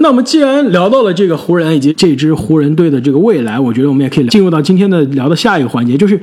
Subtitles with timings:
[0.00, 6.20] 那我们既然聊到了这个湖人以及这支湖人队的这个未来，我觉得我们也可以进入到今天的聊的下一个环节，就是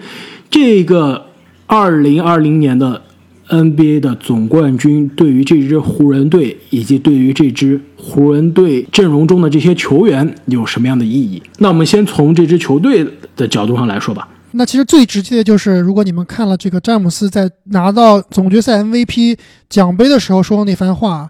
[0.50, 1.26] 这个
[1.66, 3.02] 二零二零年的
[3.50, 11.44] NBA 的总冠军对于这支湖人队以及对于这支湖人队阵容中的这些球员有什么样的意义？
[11.60, 14.28] 那我们先从这支球队的角度上来说吧。
[14.52, 19.38] 那其实最直接的就是，如果你们看了这个詹姆斯在拿到总决赛 MVP
[19.70, 21.30] 奖杯的时候说的那番话。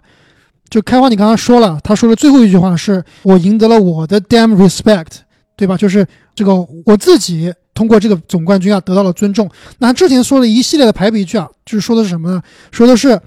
[0.68, 5.18] 就开花，你刚刚说了，他说的最后一句话是我赢得了我的 damn respect，
[5.56, 5.76] 对吧？
[5.76, 9.48] 就是这个我自己通过这个总冠军啊得到了尊重。
[9.78, 12.42] 那之前说的一系列的排比句啊，就是说的是什么呢？
[12.72, 13.20] 说的是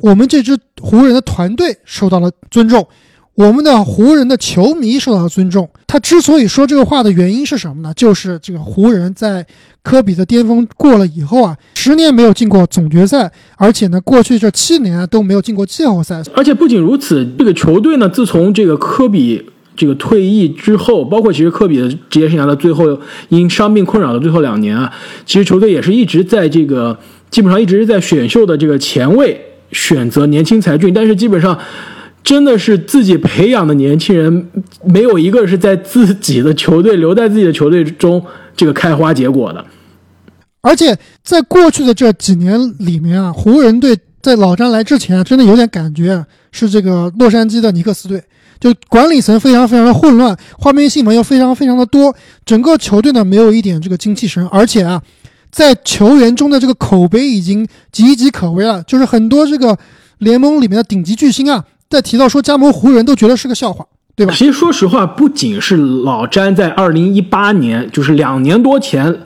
[0.00, 2.86] 我们这支湖人的团队受到了尊重。
[3.34, 5.68] 我们的湖人的球迷受到尊重。
[5.86, 7.92] 他之所以说这个话的原因是什么呢？
[7.94, 9.44] 就是这个湖人在
[9.82, 16.22] 科比的巅峰过了以后啊，十年没有进过总决赛，而且呢，过去这七年都没有进过季后赛。
[16.34, 19.42] 而且不仅如此，这个球队呢，自从这个科比
[19.74, 24.92] 这个退役之后，包括其实科比的职业生涯的最后因伤病困扰的最后两年啊，
[25.24, 26.98] 其实球队也是一直在这个
[27.30, 29.40] 基本上一直是在选秀的这个前卫
[29.72, 31.58] 选择年轻才俊，但是基本上。
[32.22, 34.48] 真的是自己培养的年轻人，
[34.84, 39.64] 没有一个是在自己的球队留在自己的球队中这个开花结果的。
[40.60, 48.22] 而且在过去的这几年里面啊，湖人队在老詹来之前，真的有点感觉是这个洛杉矶的尼克斯队，
[48.60, 55.02] 就管理层非常非常的混乱，花边新闻又非常非常的多，整个球队呢没有一点这个精气神，而且啊，
[55.50, 59.78] 在球员中的这个口碑已经岌岌可危了，就是很多这个
[60.18, 61.64] 联盟里面的顶级巨星啊。
[61.90, 64.32] 在提到说加盟湖人，都觉得是个笑话，对吧？
[64.32, 69.22] 其实说实话，不仅是老詹在二零一八年，就是两年多前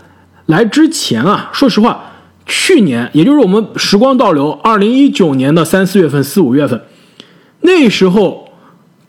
[0.46, 1.50] 来之前啊。
[1.52, 2.12] 说实话，
[2.46, 6.80] 去年也就是我们时光倒流，二零一九年的三四月份、四五月份，
[7.60, 8.48] 那时候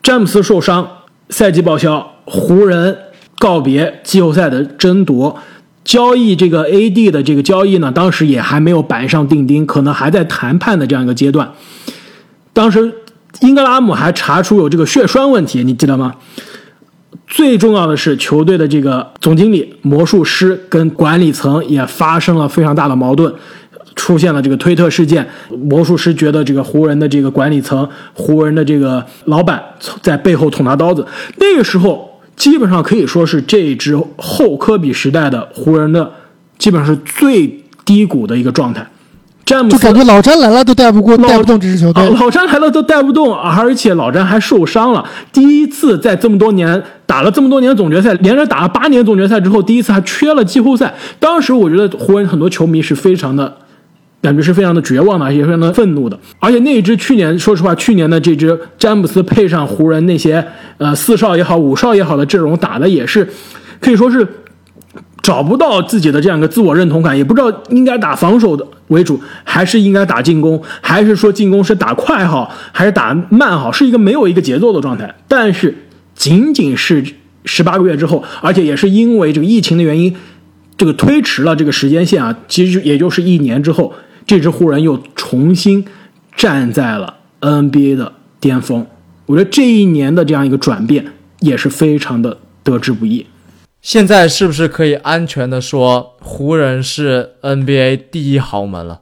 [0.03, 0.85] 詹姆斯受伤，
[1.29, 2.97] 赛季报销，湖人
[3.37, 5.37] 告别季后赛的争夺，
[5.85, 11.53] 交易这个 AD 的这个交易呢，当时也还没有板上钉钉，可能还在谈判的这样一个阶段，
[12.51, 12.93] 当时。
[13.41, 16.15] 英格拉姆还查出有这个血栓问题，你记得吗？
[17.27, 23.33] 最重要的是，球队的这个总经理魔术师跟管理层也发生了非常大的矛盾，
[23.95, 25.27] 出现了这个推特事件。
[25.49, 29.61] 魔术师觉得这个湖人的这个管理层、湖人的这个老板
[30.01, 31.05] 在背后捅他刀子。
[31.37, 36.11] 那个时候，基本上可以说是这支后科比时代的湖人的
[36.57, 38.87] 基本上是最低谷的一个状态。
[39.45, 42.03] 詹姆斯就感觉老詹来了都带不过，带不动这支球队。
[42.19, 45.07] 老詹来了都带不动，而且老詹还受伤了。
[45.31, 50.91] 第一次在这么多年打了这么多年总决赛，连着打了八年总决赛之后，第一次还缺了季后赛。
[51.19, 53.55] 当时我觉得湖人很多球迷是非常的，
[54.19, 56.17] 感觉是非常的绝望的，也非常的愤怒的。
[56.39, 60.43] 而且那一支去年，说实话，去年的这支詹姆斯配上湖人那些
[60.79, 63.29] 呃四少也好，五少也好的阵容打的也是，
[63.79, 64.27] 可以说是。
[65.25, 75.15] 找不到自己的这样一个自我认同感，也不知道应该打防守的为主，还是应该打进攻，还是说进攻是打快好，还是打慢好，是一个没有一个节奏的状态。
[75.27, 75.75] 但是
[76.13, 77.03] 仅仅是
[77.43, 80.15] 十八个月之后，而且也是因为这个疫情的原因，
[80.77, 83.95] 这个推迟了这个时间线啊，其实也就是一年之后，
[84.27, 85.83] 这支湖人又重新
[86.35, 88.85] 站在了 NBA 的巅峰。
[89.25, 91.03] 我觉得这一年的这样一个转变
[91.39, 93.25] 也是非常的得之不易。
[93.85, 99.01] 现在是不是可以安全的说，湖人是 NBA 第一豪门了？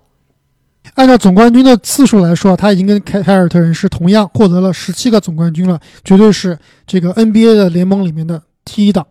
[0.96, 9.08] 按照总冠军的次数来说，他已经跟凯凯尔特人是同样获得了十七个总冠军了，绝对是这个 NBA 的联盟里面的第一档。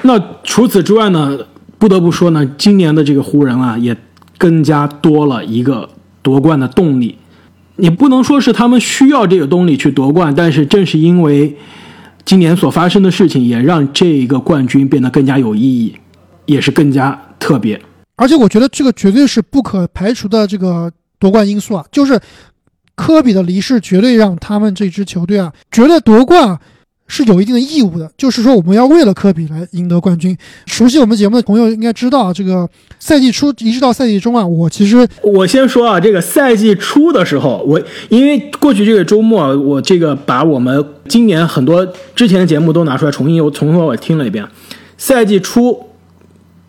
[0.00, 1.38] 那除此之外呢？
[1.78, 3.94] 不得不说呢，今年的这个湖人啊，也
[4.38, 5.90] 更加多了一个
[6.22, 7.18] 夺冠的动力。
[7.76, 11.58] 你不能说是他们需要这个动力去夺冠，但是正是因为。
[12.24, 15.94] 今年所发生的事情也让这个冠军变得更加有意义，
[16.46, 17.80] 也是更加特别。
[18.16, 22.20] 而且我觉得这个绝对是不可排除的这个夺冠因素啊，就是
[22.94, 26.58] 科比的离世绝对让他们这支球队啊觉得夺冠。
[27.12, 30.38] 是有一定的义务的，就是说我们要为了科比来赢得冠军。
[30.66, 41.84] 熟悉我们节目的朋友应该知道，这个赛季初一直到赛季中啊，我其实我先说啊，这个赛季初的时候，我因为过去这个周末，我这个把我们今年很多
[42.14, 44.46] 之前的节目都拿出来重新又从头到尾听了一遍。
[44.96, 45.88] 赛季初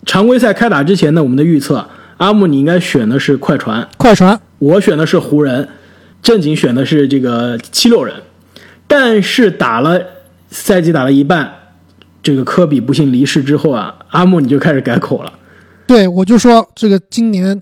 [0.05, 5.69] 常规赛开打之前呢我们的预测，阿木你应该选的是快船，快船，我选的是湖人，
[6.23, 8.15] 正经选的是这个七六人，
[8.87, 10.01] 但是打了。
[10.53, 11.49] 赛季打了一半，
[12.21, 15.31] 这个科比不幸离世之后啊，阿木你就开始改口了。
[15.87, 17.61] 对我就说这个今年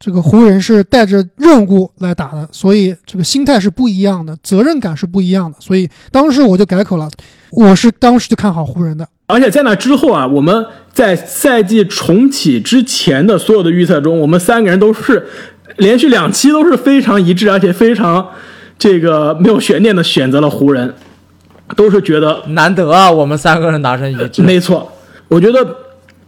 [0.00, 5.56] 这个湖人是带着任务来打的，所以这个心态是不一样的，责任感是不一样的。
[5.60, 7.10] 所以当时我就改口了，
[7.50, 9.06] 我是当时就看好湖人的。
[9.26, 15.26] 而且在那之后啊，我们在赛季重启之前的所有的预测中，我们三个人都是
[15.76, 18.26] 连续两期都是非常一致，而且非常
[18.78, 20.94] 这个没有悬念的选择了湖人，
[21.76, 24.42] 都是觉得难得啊，我们三个人达成一致。
[24.42, 24.90] 没错，
[25.26, 25.76] 我觉得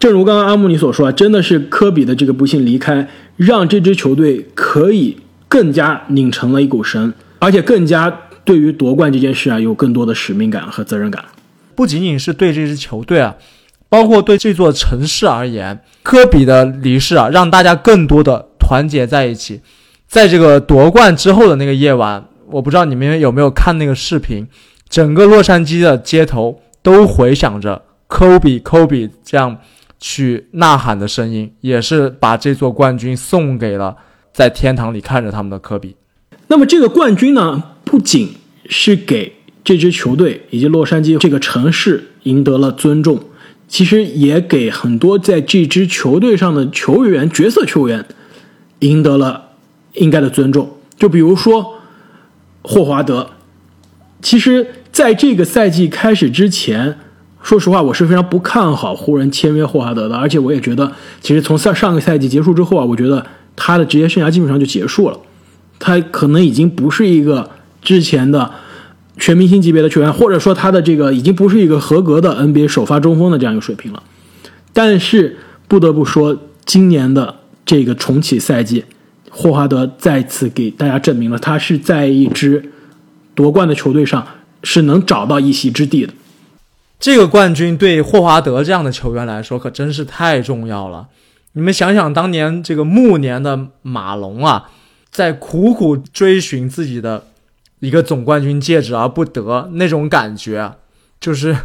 [0.01, 3.07] 正如刚刚阿木尼所说啊，真的是科比的这个不幸离开，
[3.37, 8.11] 让这支球队可以更加拧成了一股绳，而且更加
[8.43, 11.23] 对于夺冠这件事啊有更多的使命感和责任感。
[11.75, 13.37] 不仅仅是对这支球队啊，
[13.91, 19.61] 包括对这座城市而言，科比的离世啊，让大家更多的团结在一起。
[20.09, 24.49] 在这个夺冠之后的那个夜晚，我不知道你们有没有看那个视频，
[24.89, 29.59] 整个洛杉矶的街头都回响着科比科比这样
[30.01, 33.97] 去呐喊的声音，也是把这座冠军送给了
[34.33, 35.95] 在天堂里看着他们的科比。
[36.49, 38.35] 那么这个冠军呢，不仅
[38.67, 43.21] 是给这支球队以及洛杉矶这个城市赢得了尊重，
[43.69, 48.05] 其实也给很多在这支球队上的球员、角色球员
[48.81, 49.51] 赢得了
[49.95, 50.79] 应该的尊重。
[50.97, 51.79] 就比如说
[52.63, 53.31] 霍华德，
[54.23, 56.99] 其实在这个赛季开始之前，
[57.43, 63.25] 说实话，我是非常不看好湖人签约霍华德的，而且我也觉得，其实从上上个赛季结束之后啊，我觉得
[63.57, 65.19] 他的职业生涯基本上就结束了，
[65.79, 67.51] 他可能已经不是一个
[67.83, 68.51] 之前的。
[69.19, 74.03] 全明星级别的球员，或者说他的这个已经不是一个合格的 NBA 首发中锋的这样一个水平了。
[74.73, 75.37] 但是
[75.69, 76.35] 不得不说，
[76.65, 77.37] 今年的
[77.67, 78.83] 这个重启赛季，
[79.31, 82.73] 霍华德再次给大家证明了他是在一支
[83.35, 84.27] 夺冠的球队上
[84.63, 86.15] 是能找到一席之地的。
[87.01, 91.09] 这个冠军对霍华德这样的球员来说可真是太重要了。
[91.55, 94.71] 你们想想，当年这个暮年的马龙啊，
[95.11, 97.25] 在苦苦追寻自己的。
[97.81, 100.75] 一个总冠军戒指而不得那种感觉，
[101.19, 101.57] 就是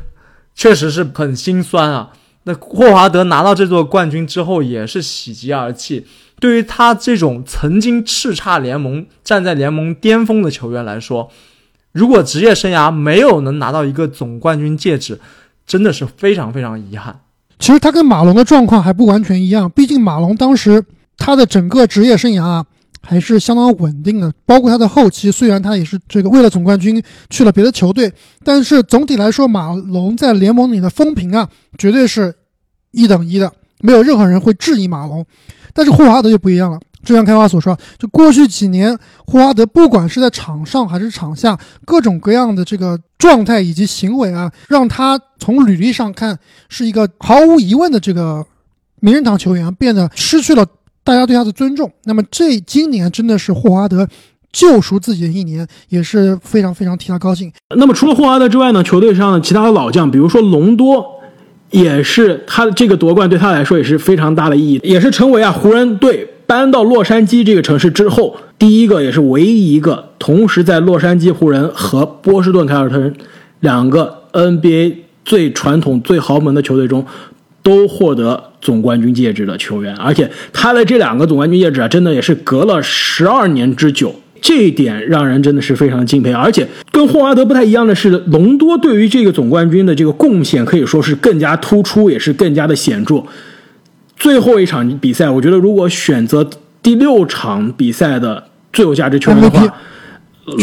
[0.55, 2.13] 确实是很心酸啊。
[2.43, 6.07] 那霍华德拿到这座冠军之后也是喜极而泣。
[6.39, 11.29] 对于他这种曾经叱咤联盟、站在联盟巅峰的球员来说，
[11.95, 15.17] 如果职业生涯没有能拿到一个总冠军戒指，
[15.65, 17.17] 真的是非常非常遗憾。
[17.57, 20.83] 其实他跟马龙的状况还不完全一样，毕竟马龙当时
[21.17, 22.63] 他的整个职业生涯。
[23.07, 26.99] 还是相当稳定的，包括他的后期，虽然他也是这个为了总冠军
[27.29, 28.11] 去了别的球队，
[28.43, 31.47] 但是总体来说，马龙在联盟里的风评啊，
[31.77, 32.33] 绝对是
[32.89, 35.23] 一等一的，没有任何人会质疑马龙。
[35.71, 46.37] 但是霍华德就不一样了，就像开花所说，就过去几年，霍华德不管是在场上还是场下，各种各样的这个状态以及行为啊，让他从履历上看
[46.67, 48.45] 是一个毫无疑问的这个
[48.99, 50.65] 名人堂球员，变得失去了。
[51.03, 54.07] 大家对他的尊重，那么这今年真的是霍华德
[54.51, 57.53] 救赎自己的一年，也是非常非常替他高兴。
[57.75, 61.05] 那么除了霍华德之外呢，球队上的其他的老将，比如说隆多，
[61.69, 73.13] 也是他的这个夺冠对他来说也是非常大的意义，也是成为啊湖人队搬到洛杉矶这个城市之后第一个也是唯一一个同时在洛杉矶湖人和波士顿凯尔特人
[73.59, 77.05] 两个 NBA 最传统最豪门的球队中。
[77.65, 86.31] 都获得总冠军戒指的球员，而且他的这两个总冠军戒指啊，真的也是隔了十二年之久，这一点让人真的是非常敬佩。
[86.31, 93.23] 而且跟霍华德不太一样的是，隆多对于这个总冠军的这个贡献可以说是更加突出，也是更加的显著。
[94.25, 96.43] 最后一场比赛，我觉得如果选择
[96.81, 99.71] 第六场比赛的最有价值球员的话，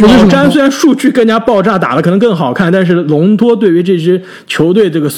[0.02, 5.09] 老詹虽然数据更加爆炸，打的可能更好看，但是隆多对于这支球队这个。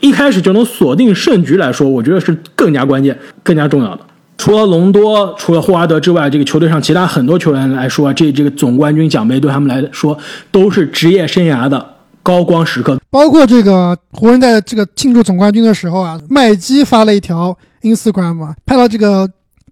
[0.00, 4.00] 一开始就能锁定胜局来说，我觉得是更加关键、更加重要的。
[4.36, 10.16] 除了隆多、除了霍华德之外，这个球队上其他很多球员来说，这这个总冠军奖杯对他们来说
[10.50, 13.00] 都是职业生涯的高光时刻。
[13.08, 19.28] 包括这个湖人在这个庆祝总冠军的时候啊，麦基发了一条 Instagram，拍到这个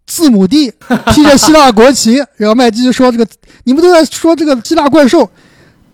[0.06, 0.72] 字母 D
[1.12, 3.26] 披着希腊国旗，然后麦基就说：“这个
[3.64, 5.28] 你们都在说这个希腊怪兽。”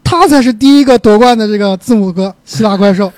[0.04, 3.11] 他才是第一个夺冠的这个字母哥，希腊怪兽，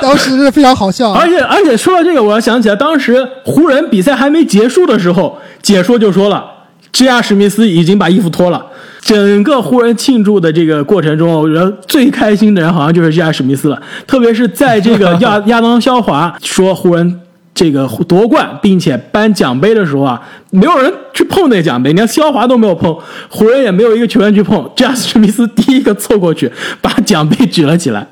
[0.00, 1.10] 当时是非常好笑。
[1.10, 6.44] 而且而且说到这个，我要想起来，当时湖人比赛还没结束的时候，解说就说了
[6.92, 7.20] ，J.R.
[7.20, 8.64] 史密斯已经把衣服脱了。
[9.00, 13.32] 整个湖人庆祝的这个过程中，我觉得最开心的人好像就是 J.R.
[13.32, 17.20] 史密斯了，特别是在这个亚 亚当肖华说湖人。
[17.56, 22.94] 这个夺冠并且颁奖杯的时候啊，没有人去碰那奖杯，连肖华都没有碰，
[23.30, 28.06] 湖人也没有一个球员去碰，詹姆斯史密斯第一个凑过去把奖杯举了起来。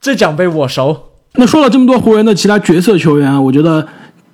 [0.00, 1.04] 这奖杯我熟。
[1.34, 3.86] 那说了这么多湖人的其他角色球员，我觉得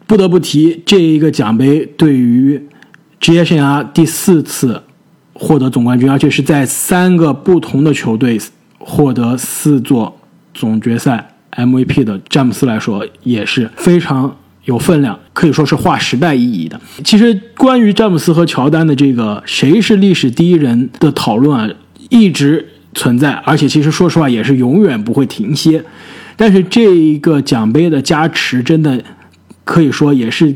[0.06, 2.66] 不得不提这一个奖杯对于
[3.20, 4.82] 职业生涯第四次
[5.34, 8.40] 获得总冠军，而且是在三个不同的球队
[8.78, 10.16] 获得四座
[10.54, 16.80] 总决赛 MVP 的詹姆斯来说，也是非常有分量，可以说是划时代意义的。
[17.04, 21.68] 其实，关于詹姆斯和乔丹的这个谁是历史第一人的讨论啊，
[22.10, 25.84] 一直存在，而且其实说实话也是永远不会停歇。
[26.36, 29.02] 但是这一个奖杯的加持，真的
[29.64, 30.54] 可以说也是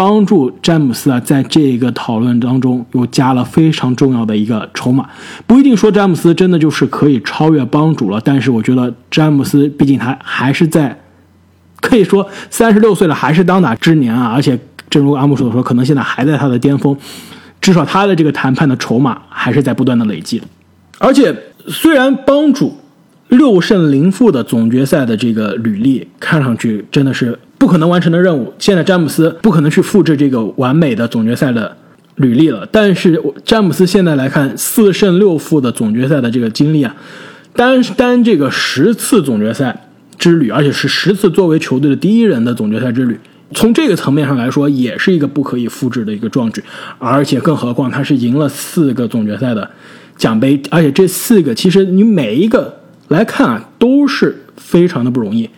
[0.00, 5.06] 帮助詹姆斯啊，在这个讨论当中又加了非常重要的一个筹码。
[5.46, 10.98] 不一定说詹姆斯真的就是可以超越帮主了，但是我觉得詹姆斯毕竟他还是在，
[11.82, 16.96] 可以说三十六岁了还是当打之年啊，而且正如阿木所说，可能现在还在他的巅峰，
[17.60, 20.46] 至少他的这个谈判的筹码还是在不断的累积的。
[20.98, 22.74] 而且虽然帮主。
[23.28, 28.52] 六胜零负的总决赛的这个履历，看上去真的是不可能完成的任务。
[28.58, 31.76] 现在詹姆斯不可能去复制这个完美的总决赛的
[32.16, 32.66] 履历了。
[32.72, 36.96] 但是詹姆斯现在来看，四胜六负的总决赛的这个经历啊，
[37.54, 39.88] 单单这个十次总决赛
[40.18, 43.20] 之旅，而且是十次作为球队的第一人的总决赛之旅，
[43.52, 46.64] 从这个层面上来说，也是一个不可以复制的一个壮举。
[46.98, 49.70] 而且更何况他是赢了四个总决赛的
[50.16, 52.80] 奖杯，而且这四个其实你每一个。
[53.10, 55.50] 来看啊，都是非常的不容易。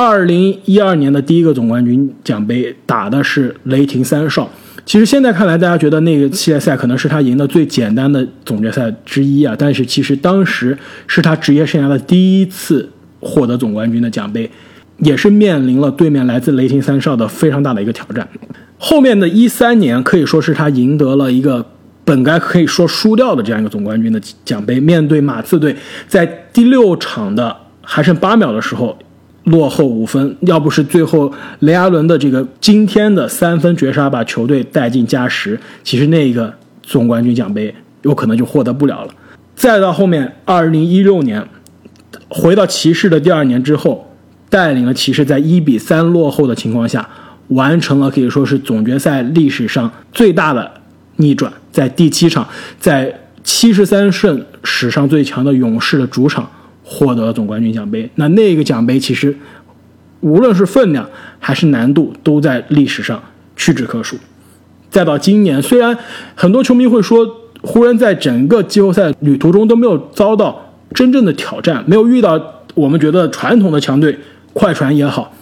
[0.00, 4.48] 二零一二年的第一个总冠军奖杯打的是雷霆三少，
[4.86, 9.56] 其实现在看来，大家觉得那个系列赛可能是他赢的最简单的总决赛之一啊。
[9.58, 10.78] 但是其实当时
[11.08, 12.88] 是他职业生涯的第一次
[13.18, 14.48] 获得总冠军的奖杯，
[14.98, 18.28] 也是面临了对面来自雷霆三少的非常大的一个挑战。
[18.78, 21.66] 后面的一三年可以说是他赢得了一个。
[22.04, 25.76] 本该可以说输掉的这样一个总冠军的奖杯，面对马刺队，
[26.06, 26.24] 在
[26.54, 28.96] 第六场的还剩八秒的时候
[29.48, 36.52] 落后五分，要不是最后雷阿伦的这个今天的三分绝杀把球队带进加时，其实那个
[36.82, 39.14] 总冠军奖杯有可能就获得不了了。
[39.54, 41.46] 再到后面，二零一六年
[42.28, 44.10] 回到骑士的第二年之后，
[44.48, 47.08] 带领了骑士在一比三落后的情况下，
[47.48, 50.70] 完成了可以说是总决赛历史上最大的。
[51.20, 52.46] 逆转，在第七场，
[52.78, 53.12] 在
[53.42, 56.48] 七十三胜史上最强的勇士的主场
[56.88, 58.08] 获得了总冠军奖杯。
[58.14, 59.36] 那那个奖杯其实，
[60.20, 61.06] 无论是分量
[61.38, 63.22] 还是难度，都在历史上
[63.56, 64.16] 屈指可数。
[64.88, 65.96] 再到今年，虽然
[66.34, 67.28] 很多球迷会说，
[67.60, 72.40] 湖人在整个季后赛旅途中都没有遭到真正的挑战，没有遇到
[72.74, 74.18] 我们觉得传统的强队，
[74.54, 75.34] 快船也好，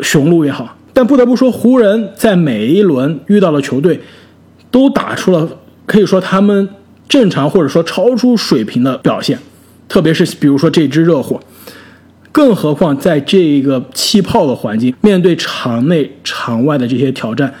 [0.00, 4.00] 雄鹿也好，但不得不说，湖人在每一轮遇到了球队。
[4.70, 5.48] 都打出了
[5.86, 6.68] 可以说他们
[7.08, 9.38] 正常或者说超出水平的表现，
[9.88, 11.40] 特别是比如说这支热火，
[12.32, 17.54] 更何况在这个气泡的环境，面对场内场外的这些挑战，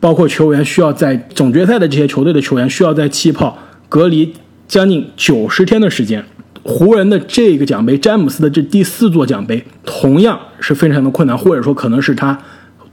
[0.00, 3.56] 包括球员需要在总决赛的这些球队的球员需要在气泡
[3.88, 4.34] 隔离
[4.66, 6.24] 将近九十天的时间，
[6.62, 12.38] 湖人的这个奖杯，詹姆斯的这第四座奖杯，同样是非常的困难，或者说可能是他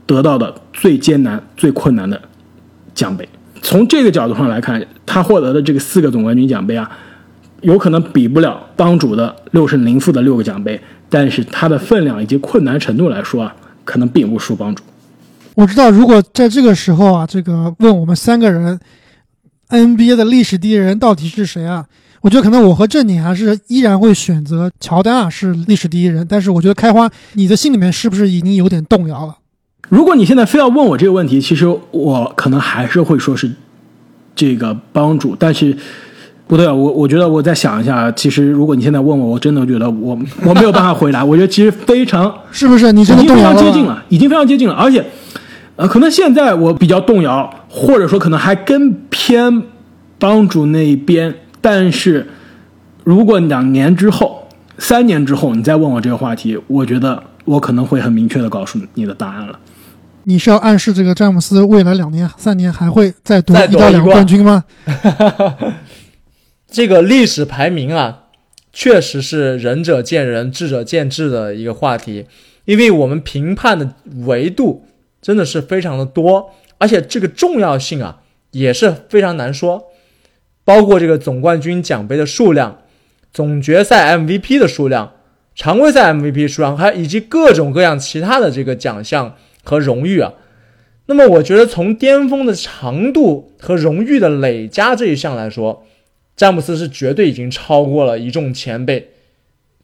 [0.06, 2.22] 得到的最艰难、最困难的
[2.94, 3.28] 奖杯。
[3.60, 6.90] 从这个角度上来看，他获得的这个四个总冠军奖杯啊，
[7.66, 13.52] 有可能比不了帮主的六胜零负的六个奖杯，但是它的分量以及困难程度来说啊，
[13.84, 14.84] 可能并不输帮主。
[15.56, 18.78] 我知道，如果在这个时候啊，这个问我们三个人
[19.68, 21.84] NBA 的历史第一人到底是谁啊？
[22.20, 26.24] 我觉得可能我和正宁还是依然会选择乔丹啊，是历史第一人。
[26.28, 29.36] 但是我觉得开花，你的心里面是不是已经有点动摇了？
[29.88, 33.50] 如果你现在非要问我这个问题，其实我可能还是会说是
[34.36, 35.76] 这个帮主，但是
[36.46, 41.24] 不对啊，我我觉得我再想一下，其实如果你现在问我，我真的觉得我我没有办法回答。
[41.24, 43.56] 我觉得其实非常 是不是你真的动摇了？
[43.56, 45.04] 已经非常接近了，已经非常接近了，而且
[45.74, 49.62] 呃，可能现在我比较动摇，或者说可能还更偏
[50.18, 51.34] 帮主那一边。
[51.60, 52.26] 但是
[53.02, 54.46] 如果两年之后、
[54.78, 59.58] 三年之后你再问我这个话题，我觉得我可能会很明确的告诉你的答案了。
[60.28, 64.64] 你是要暗示这个詹姆斯未来两年、三年还会再夺一到两个冠军吗？
[66.76, 68.24] 这个历史排名啊，
[68.70, 72.26] 确实是仁者见仁、智者见智的一个话题，
[72.66, 73.94] 因为我们评判的
[74.26, 74.84] 维度
[75.22, 78.18] 真的是非常的多，而且这个重要性啊
[78.50, 79.86] 也是非常难说，
[80.66, 82.82] 包括这个总冠军奖杯的数量、
[83.32, 85.14] 总决赛 MVP 的数量、
[85.54, 89.34] 常规赛 MVP 数量，还以及各种各样其他的这个奖项。
[89.64, 90.34] 和荣誉啊，
[91.06, 95.84] 那么我觉得从巅峰的长度和荣誉的累加这一项来说，
[96.36, 99.10] 詹姆斯是绝对已经超过了一众前辈，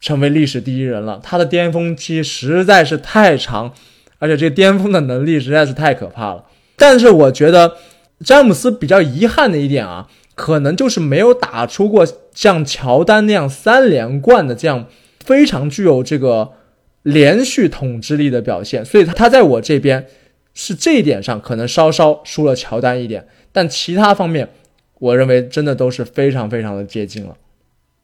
[0.00, 1.18] 成为历史第一人了。
[1.22, 3.72] 他的巅峰期实在是太长，
[4.18, 6.44] 而且这个巅峰的能力实在是太可怕了。
[6.76, 7.76] 但是我觉得
[8.24, 14.86] 詹姆斯比较遗憾的一点啊，可能就是没有打出过像乔丹那样三连冠的这样
[15.24, 16.52] 非常具有这个
[17.02, 20.06] 连续统治力的表现，所以他他在我这边
[20.52, 24.50] 是这一点上可能稍稍输了乔丹一点，但其他方面
[25.02, 27.34] 我认为真的都是非常非常的接近了。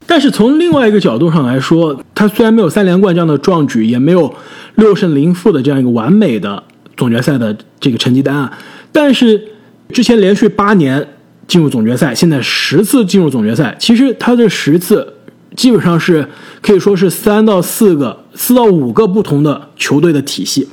[0.05, 4.35] 但是从另外一个角度上来说，他虽然没有三连冠这样的壮举，也没有
[4.75, 6.61] 六胜零负的这样一个完美的
[6.97, 8.59] 总决赛的这个成绩单啊，
[8.90, 9.40] 但是
[9.93, 11.07] 之前连续八年
[11.47, 15.14] 进入总决赛，现在十次进入总决赛，其实他这十次
[15.55, 16.26] 基本上是
[16.61, 20.69] 可以说是三到四个、四到五个不同的球队的体系。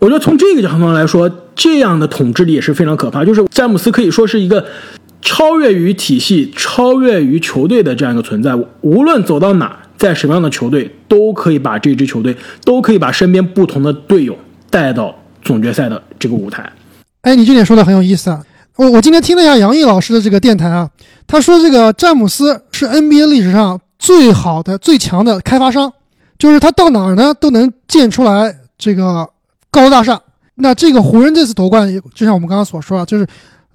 [0.00, 3.24] 我觉得从这个角度上来说，这样的统治力也是非常可怕。
[3.24, 4.66] 就是詹姆斯可以说是一个。
[5.22, 12.34] 超越于体系、超越于球队的这样一个存在，无论走到哪，在什么样的球队，都可以把这支球队，
[12.64, 14.36] 都可以把身边不同的队友
[14.70, 16.72] 带到总决赛的这个舞台。
[17.20, 18.42] 哎，你这点说的很有意思啊！
[18.76, 20.88] 我我今天听了一下杨毅老师的这个电台啊，
[21.26, 25.92] 他说这个詹姆斯是 NBA 历史上最好的、最强的开发商，
[26.38, 29.28] 就是他到哪儿呢都能建出来这个
[29.70, 30.18] 高楼大厦。
[30.54, 33.26] 那这个湖人这次夺冠，就像我们刚刚所说啊，就是。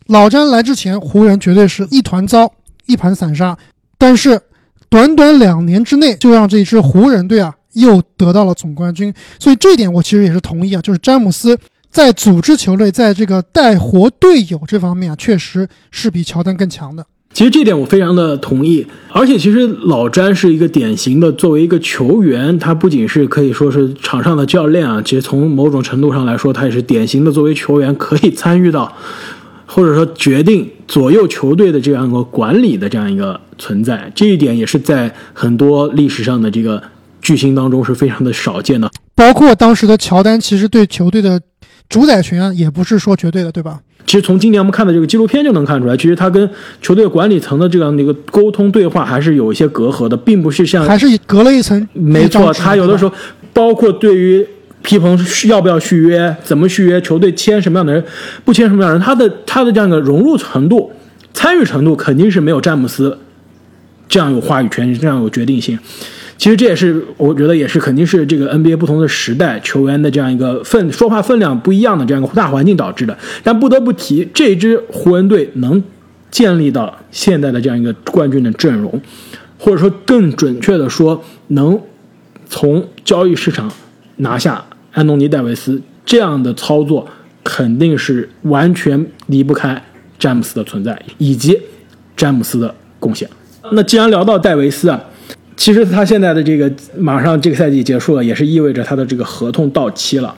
[0.08, 2.52] 老詹来之前，湖人绝对是一团糟、
[2.86, 3.58] 一盘散沙。
[3.98, 4.40] 但是，
[4.88, 9.12] 短短两年之内，就让这支湖人队啊又得到了总冠军。
[9.40, 11.58] 所以这一点我其实也是同意啊，就是詹姆斯
[11.90, 17.04] 在组织球队、在这个带活队友这方面啊，确实是比乔丹更强的。
[17.34, 18.86] 其实这点我非常的同意。
[19.12, 28.94] 而且，其实老詹是一个典型的作为一个球员，他不仅是可以说是场上的教练啊，其实从某种程度上来说，他也是典型的作为球员可以参与到。
[29.76, 36.82] 或者说决定左右球队的这样一个管理的这样一个存在，这一点也是在很多历史上的这个
[37.22, 38.90] 巨星当中是非常的少见的。
[39.14, 41.42] 包括当时的乔丹，其实对球队的
[41.90, 43.82] 主宰权也不是说绝对的，对吧？
[44.06, 46.50] 其实从今年我们看的这个纪录片就能看出来，其实他跟
[46.82, 51.86] 球队管理层的这样的一个沟通对话还是有一些隔阂的，并不是像还是隔了一层。
[51.92, 53.14] 没错，他有的时候
[53.52, 54.48] 包括对于。
[54.86, 55.18] 皮蓬
[55.48, 56.34] 要不要续约？
[56.44, 57.02] 怎么续约？
[57.02, 58.04] 球队签什么样的人？
[58.46, 59.04] 不签什么样的人？
[59.04, 60.92] 他的他的这样一个融入程度、
[61.34, 63.18] 参与程度，肯定是没有詹姆斯
[64.08, 65.78] 这样有话语权、这样有决定性。
[66.38, 73.18] 其实这也是我觉得也是肯定是这个 NBA 不同的时代球员的这样一个分说话分量不一样的这样一个大环境导致的。
[73.42, 75.84] 但不得不提，这支湖人队能
[76.30, 79.02] 建立到现在的这样一个冠军的阵容，
[79.58, 81.82] 或者说更准确的说，能
[82.48, 83.72] 从交易市场
[84.18, 84.64] 拿下。
[84.96, 87.06] 安东尼·戴维斯这样的操作
[87.44, 89.80] 肯定是完全离不开
[90.18, 91.60] 詹姆斯的存在以及
[92.16, 93.30] 詹姆斯的贡献。
[93.72, 95.04] 那既然聊到戴维斯啊，
[95.58, 100.34] 其实他现在的这个马上这个赛季结束了，也是意味着他的这个合同到期了。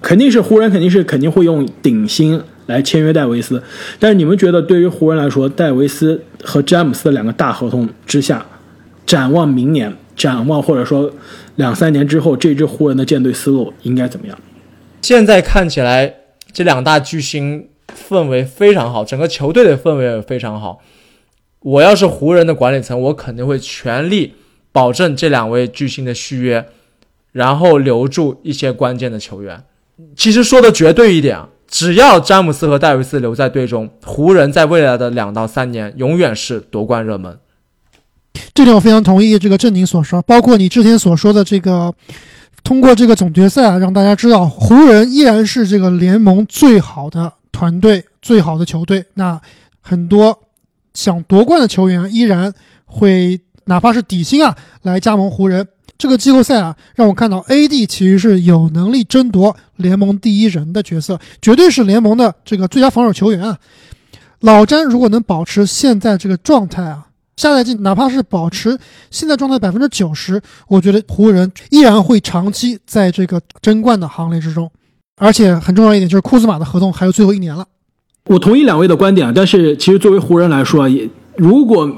[0.00, 3.62] 肯定是湖人肯定是肯定会用顶薪来签约戴维斯。
[3.98, 8.46] 但是你们觉得对于湖人来说，戴维斯和詹姆斯的两个大合同之下，
[9.04, 11.12] 展望明年，展望或者说。
[11.58, 14.38] 两三年之后，这支湖人的建队思路应该怎么样？
[15.02, 16.14] 现在看起来，
[16.52, 17.68] 这两大巨星
[18.08, 20.80] 氛围非常好，整个球队的氛围也非常好。
[21.58, 24.34] 我要是湖人的管理层，我肯定会全力
[24.70, 26.64] 保证这两位巨星的续约，
[27.32, 29.64] 然后留住一些关键的球员。
[30.14, 37.36] 其实说的绝对一点，只要詹姆斯和戴维斯留在队中，湖人在未来的两到三年永远是夺冠热门。
[38.54, 41.94] 这点我非常同意这个郑宁所说，包括你之前所说的这个，
[42.64, 49.04] 通过这个总决赛啊，让大家知道湖人依然是这个联盟最好的团队、最好的球队。
[49.14, 49.40] 那
[49.80, 50.36] 很多
[50.94, 52.52] 想夺冠的球员依然
[52.84, 55.66] 会哪怕是底薪啊来加盟湖人。
[55.96, 63.58] 这个季后赛啊，让我看到 AD 其实是有能力争夺联盟第一人的角色，绝对是联盟的这个最佳防守球员啊。
[64.40, 67.04] 老詹如果能保持现在这个状态啊。
[67.38, 68.76] 下赛季哪怕是保持
[69.12, 74.68] 现在状态百分之九十，我觉得湖人依然会长期在这个争冠的行列之中。
[75.20, 77.64] 而且很重要一点就是库兹马的合同还有最后一年了。
[78.24, 81.88] 我同意两位的观点，但是其实作为湖人来说，也如果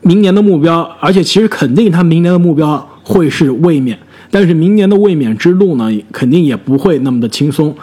[0.00, 3.98] 明年的目标，而且其实肯定他明年的目标会是卫冕，
[4.30, 7.76] 但是明年的卫冕之路呢，肯定也不会那么的轻松。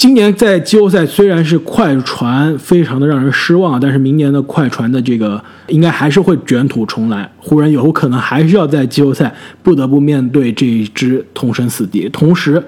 [0.00, 9.30] 今年在季后赛虽然是快船非常的让人失望，但是明年的快船的这个应该还是会卷土重来，湖人有可能还是要在季后赛
[9.62, 12.08] 不得不面对这一支同生死敌。
[12.08, 12.64] 同时，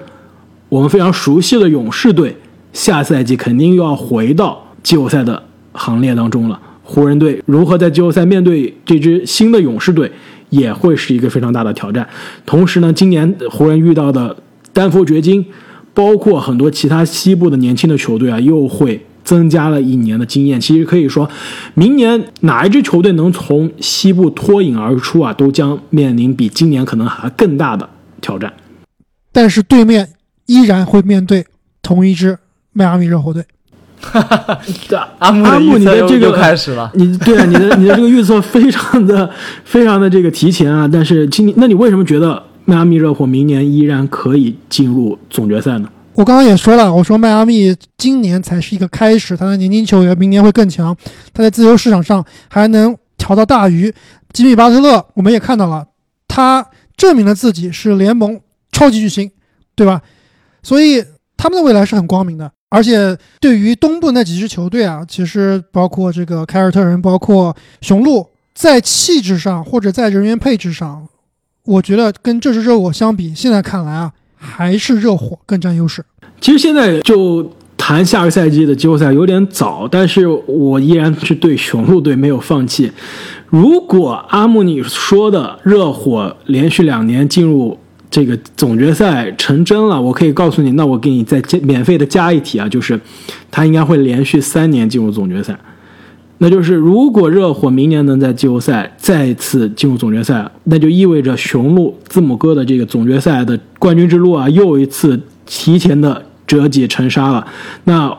[0.69, 2.37] 我们非常熟悉的勇士队
[2.71, 5.41] 下赛季肯定又要回到季后赛的
[5.71, 6.59] 行列当中了。
[6.83, 10.11] 湖人队如何在季后赛面对这支新的勇士队，
[10.51, 12.07] 也会是一个非常大的挑战。
[12.45, 14.37] 同时呢，今年湖人遇到的
[14.71, 15.43] 丹佛掘金。
[15.93, 20.59] 包括很多其他西部的年轻的球队啊，又会增加了一年的经验。
[20.59, 21.29] 其实可以说，
[21.75, 27.89] 明年哪一支球队能从西部脱颖而出啊，都将面临比今年可能还更大的
[28.21, 28.51] 挑战。
[29.31, 30.09] 但是对面
[30.45, 31.45] 依然会面对
[31.81, 32.37] 同一支
[32.71, 33.43] 迈阿密热火队。
[35.19, 36.91] 阿木阿木，你的这个又开始了。
[36.93, 39.29] 你对啊，你的你的这个预测非常的
[39.63, 40.89] 非常的这个提前啊。
[40.91, 45.89] 但是今年，那你为什么觉得迈阿密热火明年依然可以进入总决赛呢？
[46.13, 50.95] 我刚刚也说了，我说迈阿密今年才是一个开始，他的年轻球员明年会更强，
[51.33, 53.93] 他在自由市场上还能调到大鱼。
[54.31, 55.85] 吉米巴特勒，我们也看到了，
[56.27, 58.39] 他证明了自己是联盟
[58.71, 59.29] 超级巨星，
[59.75, 60.01] 对吧？
[60.61, 61.03] 所以
[61.35, 62.51] 他们的未来是很光明的。
[62.69, 71.07] 而且对于东部那几支球队啊，其实包括这个凯尔特人，包括雄鹿，在气质上或者在人员配置上，
[71.65, 76.03] 我觉得跟这支热火相比，现在看来啊，还是热火更占优势。
[76.41, 82.91] 其实现在就谈下个赛季的季后赛有点早，但是我依然是对雄鹿队没有放弃。
[83.47, 87.77] 如果阿木你说的热火连续两年进入
[88.11, 92.99] 这个总决赛成真了，我可以告诉你，那我给你再免费的加一题啊，就是
[93.49, 95.57] 他应该会连续三年进入总决赛。
[96.43, 107.47] 那就是如果热火明年能在季后赛再次进入总决赛，那就意味着雄鹿字母哥的这个总决赛的冠军之路啊，又一次提前的折戟沉沙了。
[107.85, 108.13] 那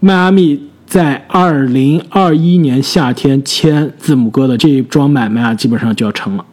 [0.00, 6.44] 迈阿密在二零二一年夏天签字母哥的这一桩买卖啊，基本上就要成了。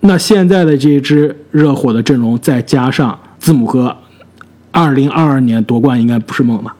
[0.00, 3.94] 那现在的这支热火的阵容，再加上字母哥，
[4.70, 6.74] 二零二二年夺冠应该不是梦吧？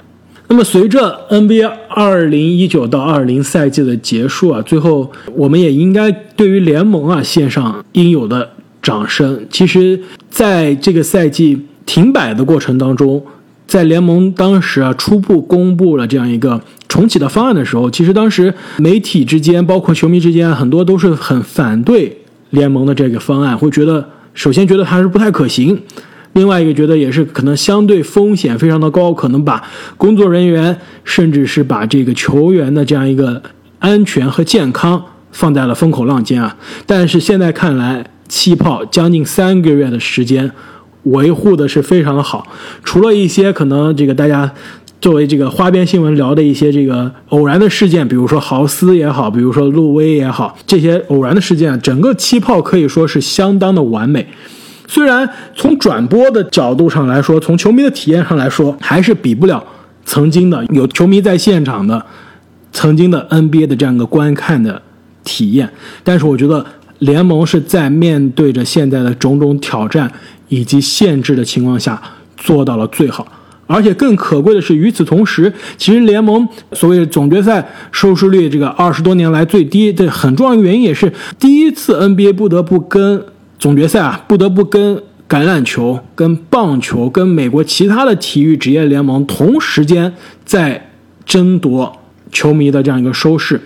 [0.48, 8.50] 那么随着 NBA 二零一九到二零赛季的结束啊，最后我们也应该对于联盟啊献上应有的
[8.82, 9.46] 掌声。
[9.50, 13.22] 其实，在这个赛季停摆的过程当中，
[13.66, 22.16] 在联盟当时啊初步公布了这样一个重启的方案的时候，其实当时媒体之间，包括球迷之间，很多都是很反对。
[22.50, 25.78] 联盟的这个方案会觉得，首先觉得还是不太可行，
[26.38, 29.62] 另外一个觉得也是可能相对风险非常的高，可能把
[29.96, 33.42] 工作人员甚至是把这个球员的这样一个
[33.80, 36.56] 安全和健康放在了风口浪尖啊。
[36.86, 40.50] 但是现在看来，气泡将近三个月的时间
[41.02, 42.46] 维护的是非常的好，
[42.82, 44.50] 除了一些可能这个大家。
[45.00, 54.26] 作为这个花边新闻聊的一些这个偶然的事件，比如说豪斯也好，比如说路威也好，这些偶然的事件，整个气泡可以说是相当的完美。
[54.88, 59.62] 虽然从转播的角度上来说，从球迷的体验上来说，还是比不了
[60.04, 62.04] 曾经的有球迷在现场的
[62.72, 64.80] 曾经的 NBA 的这样一个观看的
[65.22, 65.70] 体验。
[66.02, 66.64] 但是我觉得
[67.00, 70.10] 联盟是在面对着现在的种种挑战
[70.48, 72.02] 以及限制的情况下
[72.36, 73.28] 做到了最好。
[73.66, 83.22] 而且更可贵的是，与此同时，其实联盟所谓总决赛收视率这个二十多年来最低的很重要一个原因，也是第一次 NBA 不得不跟
[83.58, 84.96] 总决赛啊，不得不跟
[85.28, 90.90] 橄榄球、跟棒球、跟美国其他的体育职业联盟同时间在
[91.24, 93.60] 争夺球迷的这样一个收视。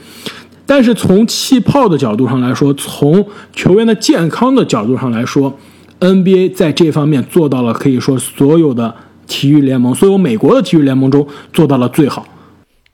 [0.66, 5.58] 但是从气泡的角度上来说，从球员的健康的角度上来说
[6.00, 8.94] ，NBA 在这方面做到了可以说所有的。
[9.28, 12.26] 体育联盟，所有美国的体育联盟中做到了最好。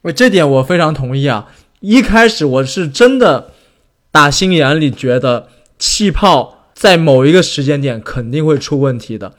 [0.02, 1.46] 我，这点我非常同意啊！
[1.80, 3.48] 一开始我是真的
[4.12, 9.34] 打心眼里觉得气泡在某一个时间点肯定会出问题的，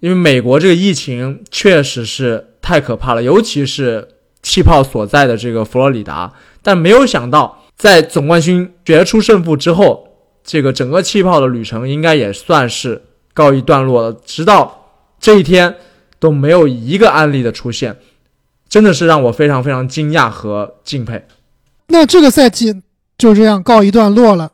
[0.00, 4.08] 因为美国这个疫情确实是太可怕了，尤其是
[4.42, 6.32] 气泡所在的这个佛罗里达。
[6.62, 10.08] 但没有想到，在总冠军决出胜负之后，
[10.42, 13.02] 这个整个气泡的旅程应该也算是
[13.34, 14.16] 告一段落了。
[14.24, 14.88] 直到
[15.20, 15.76] 这一天。
[16.20, 17.98] 都没有一个案例的出现，
[18.66, 21.22] 真的是让我非常非常惊讶和敬佩。
[21.88, 22.80] 那这个赛季
[23.18, 24.50] 就这样告一段落了。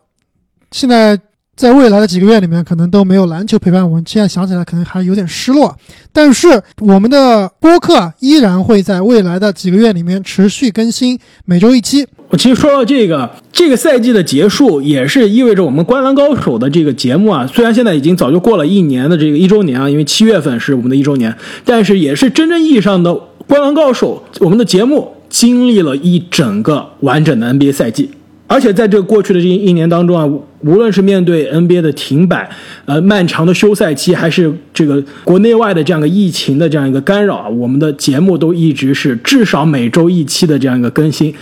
[0.72, 1.16] 现在
[1.60, 4.02] 在未来的几个月里面，可能都没有篮球陪伴我们。
[4.06, 5.76] 现在想起来，可能还有点失落。
[6.10, 12.06] 但是我们的播客依然会在未来的几个月里面持续更新，每周一期。
[12.30, 23.10] 我其实说到这个，这个赛季的结束，也是意味着我们《灌篮高手》的这个节目啊，虽然现在已经早就过了一年的这个一周年啊，因为七月份是我们的一周年，但是也是真正意义上的
[23.46, 28.12] 《灌篮高手》我们的节目经历了一整个完整的 NBA 赛季，
[28.50, 30.26] 而且在这过去的这一年当中啊，
[30.62, 32.50] 无论是面对 NBA 的停摆，
[32.84, 41.32] 呃，漫长的休赛期，还是这个国内外的这样一个疫情的这样一个干扰啊，我们的节目都一直是至少每周一期的这样一个更新。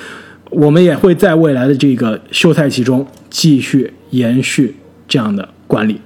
[0.51, 4.77] 我们也会在未来的这个休赛期中继续延续
[5.09, 5.99] 这样的管理。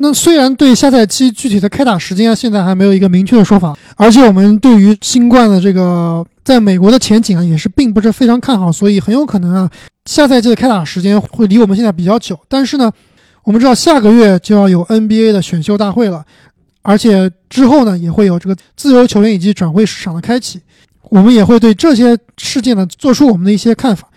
[0.00, 9.70] 那虽然对下赛期具体的开打时间啊，现在还没有一个明确的说法，而且我们对于新冠的这个在美国的前景啊，也是并不是非常看好，所以很有可能啊，
[10.04, 12.38] 下赛季的开打时间会离我们现在比较久。
[12.46, 12.92] 但是呢，
[13.42, 16.24] 我们知道下个月就要有 NBA 的选秀大会了，
[16.82, 20.60] 而且之后呢，也会有这个自由球员以及转会市场的开启，
[21.08, 24.08] 我们也会对这些事件呢做出我们的一些看法，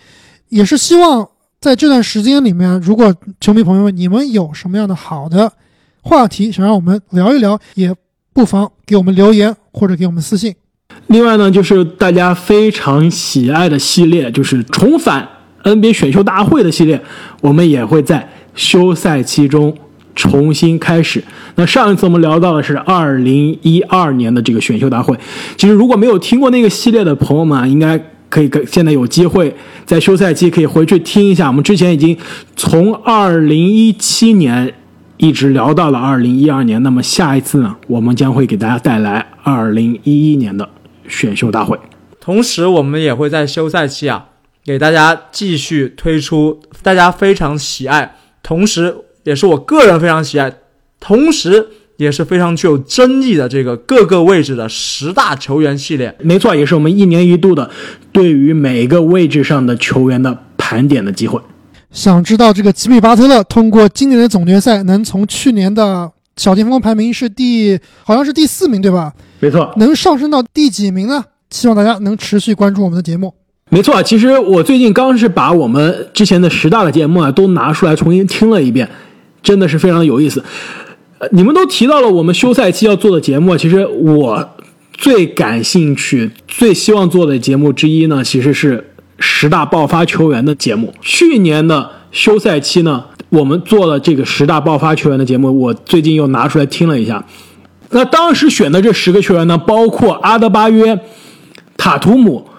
[0.50, 1.28] 也是希望
[1.60, 5.52] 在这段时间里面，如果球迷朋友们你们有什么样的好的。
[6.02, 7.94] 话题想让我们聊一聊，也
[8.34, 10.54] 不妨给我们留言或者给我们私信。
[11.08, 15.28] 另外呢，就是大家非常喜爱的系列，就是重返
[15.64, 17.02] NBA 选秀大会的系列，
[17.42, 19.76] 我们也会在休赛期中
[20.16, 21.24] 重新开始。
[21.56, 25.16] 那上一次我们聊到的是二零一二年的这个选秀大会，
[25.56, 31.48] 其实如果没有听过那个系列的朋友们，应该可以跟现在有机会在休赛期可以回去听一下。
[31.48, 32.18] 我们之前已经
[32.56, 34.74] 从二零一七年。
[35.22, 40.68] 一直聊到了二零一二年，那么下一次呢，我们将会给大家带来二零一一年的
[41.08, 41.78] 选秀大会。
[42.20, 44.30] 同时，我们也会在休赛期啊，
[44.66, 50.52] 给大家继续推出大家非常喜爱，同时也是我个人非常喜爱，
[51.00, 56.16] 同时也是非常具有争议的这个各个位置的十大球员系列。
[56.22, 57.70] 没错，也是我们一年一度的
[58.12, 61.40] 对于每个位置上的球员的盘点的机会。
[61.92, 69.14] 想知道这个吉米巴特勒通过今年的总决赛能从去年的小前锋排名是第好像是第四名对吧？
[69.42, 71.24] 没错，能上升到第几名呢？
[71.50, 73.34] 希望大家能持续关注我们的节目。
[73.70, 78.90] 没错，其实我最近刚是把我们之前的十大的节目啊都拿出来重新听了一遍，
[79.44, 80.44] 真的是非常有意思。
[81.20, 84.50] 呃，你们都提到了我们休赛期要做的节目，其实我
[84.94, 88.88] 最感兴趣、最希望做的节目之一呢，其实是。
[89.22, 95.58] 十大爆发球员的节目，去年的休赛期呢，我们做了这个十大爆发球员的节目。
[95.58, 97.24] 我最近又拿出来听了一下，
[97.92, 101.00] 那当时选的这十个球员呢，包括阿德巴约、
[101.78, 102.50] 塔图姆、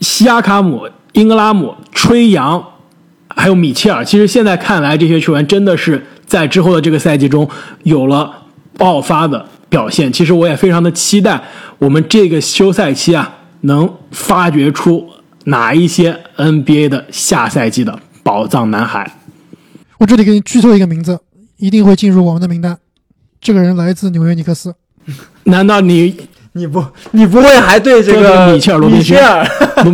[0.00, 2.62] 西亚卡姆、英格拉姆、吹杨，
[3.28, 4.04] 还有米切尔。
[4.04, 7.48] 其实现在看来，这些球员真的是在之后的这个赛季中
[7.84, 8.42] 有了
[8.76, 10.12] 爆发的表现。
[10.12, 11.40] 其实我也非常的期待
[11.78, 15.08] 我们这个休赛期啊，能发掘出。
[15.46, 19.10] 哪一些 NBA 的下赛季的宝藏男孩？
[19.98, 21.18] 我这里给你剧透一个名字，
[21.56, 22.76] 一定会进入我们的名单。
[23.40, 24.74] 这个人来自纽约尼克斯。
[25.44, 26.14] 难道你
[26.52, 29.16] 你不你不会还对这个米切尔罗宾逊？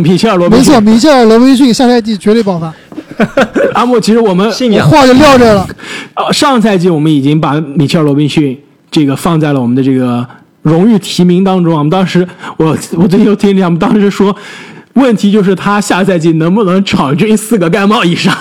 [0.01, 2.73] 米切尔罗宾逊，没错，米切尔罗宾逊下赛季绝对爆发。
[3.75, 5.67] 阿莫，其实我们话就撂这了。
[6.33, 10.27] 上赛季我们已经把米切尔罗宾逊这个放在了我们的这个
[10.63, 11.77] 荣誉提名当中。
[11.77, 14.35] 我们当时，我我最近又听见我们当时说。
[14.93, 18.35] 问题就是他下赛季能不能场均四个盖帽以上？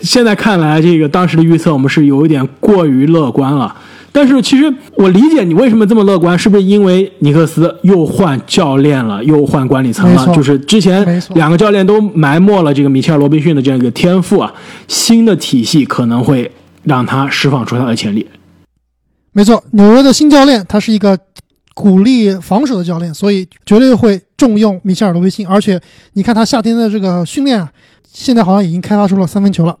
[0.00, 3.74] 现在看来，这个当时的预测我们是有一点过于乐观了。
[4.12, 10.32] 但是其实我理解你为什么这么乐观，是不是因为尼克斯又换教练了，又换管理层了？
[10.34, 14.52] 就是之前两个教练都埋没了这个米切尔·罗宾逊的这样一个天赋啊，
[14.86, 16.52] 新的体系可能会
[16.84, 18.24] 让他释放出他的潜力。
[19.32, 21.18] 没错，纽约的新教练他是一个。
[21.76, 25.46] 鼓励防守的教练，所以绝对会重用米切尔的威信。
[25.46, 25.80] 而且
[26.14, 27.70] 你看他夏天的这个训练啊，
[28.04, 29.78] 现在好像已经开发出了三分球了。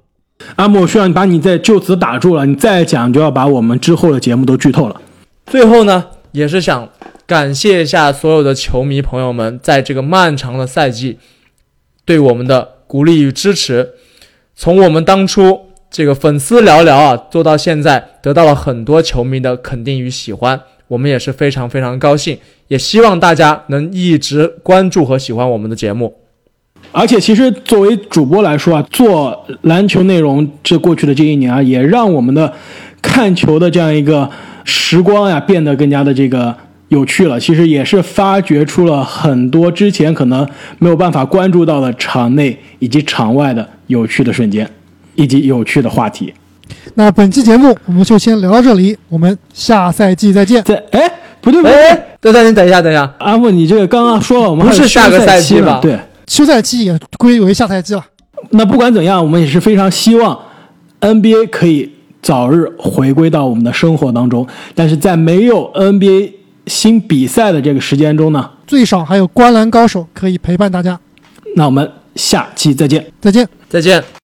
[0.56, 5.00] 阿木，我需要你把你在就此打住了，你再讲就要把我们之后的节目都剧透了。
[5.46, 6.88] 最后呢，也是想
[7.26, 11.18] 感谢一下所有的球迷朋友们，在这个漫长的赛季
[12.04, 13.90] 对我们的鼓励与支持。
[14.56, 20.60] 从我们当初这个粉丝寥寥啊，做到现在得到了很多球迷的肯定与喜欢。
[20.88, 26.14] 我们也是非常非常高兴，也希望大家能一直关注和喜欢我们的节目。
[26.92, 32.52] 而且，其实作为主播来说啊，做篮球内容这过去的这一年啊，也让我们的
[33.02, 34.30] 看球的这样一个
[34.64, 36.54] 时光呀变得更加的这个
[36.88, 37.40] 有趣了。
[37.40, 40.46] 其实也是发掘出了很多之前可能
[40.78, 44.70] 没有办法关注到的场内以及场外的有趣的瞬间，
[45.16, 46.32] 以及有趣的话题。
[46.94, 50.62] 那本期节目我们就先聊到这里，我们下赛季再见。
[50.64, 55.78] 再哎，不对不对，等等，你等一下，等一下，阿木，你这个刚刚说了，我们不是下个赛季吧？
[55.82, 58.04] 对，休赛期也归为下赛季了。
[58.50, 60.38] 那不管怎样，我们也是非常希望
[61.00, 61.90] NBA 可以
[62.22, 64.46] 早日回归到我们的生活当中。
[64.74, 66.32] 但是在没有 NBA
[66.66, 70.98] 新比赛的这个时间中呢，最少还有观澜高手可以陪伴大家。
[71.56, 74.23] 那我们下期再见，再见，再见。